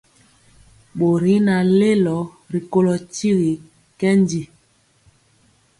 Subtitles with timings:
[0.97, 2.17] Bori y naŋ lelo
[2.53, 3.53] rikolo tyigi
[3.93, 4.41] nkɛndi.